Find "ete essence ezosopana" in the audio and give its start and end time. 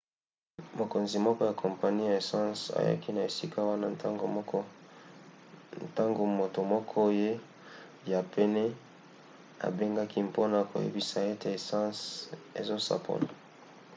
11.31-13.29